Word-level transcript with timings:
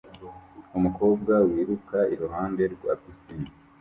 Umukobwa 0.77 1.33
wiruka 1.49 1.97
iruhande 2.13 2.63
rwa 2.73 2.93
pisine 3.01 3.49